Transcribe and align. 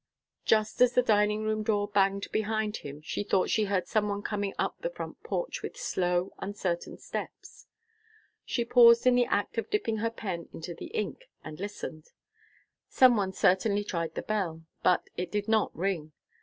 Just 0.45 0.81
as 0.81 0.93
the 0.93 1.03
dining 1.03 1.43
room 1.43 1.61
door 1.61 1.87
banged 1.87 2.25
behind 2.31 2.77
him, 2.77 3.01
she 3.01 3.21
thought 3.23 3.51
she 3.51 3.65
heard 3.65 3.87
some 3.87 4.09
one 4.09 4.23
coming 4.23 4.55
up 4.57 4.71
on 4.79 4.81
the 4.81 4.89
front 4.89 5.21
porch 5.21 5.61
with 5.61 5.77
slow, 5.77 6.33
uncertain 6.39 6.97
steps. 6.97 7.67
She 8.43 8.65
paused 8.65 9.05
in 9.05 9.13
the 9.13 9.27
act 9.27 9.59
of 9.59 9.69
dipping 9.69 9.97
her 9.97 10.09
pen 10.09 10.49
into 10.51 10.73
the 10.73 10.87
ink, 10.87 11.29
and 11.43 11.59
listened. 11.59 12.13
Some 12.89 13.15
one 13.15 13.31
certainly 13.33 13.83
tried 13.83 14.15
the 14.15 14.23
bell, 14.23 14.63
but 14.81 15.07
it 15.17 15.31
did 15.31 15.47
not 15.47 15.69
ring. 15.77 16.11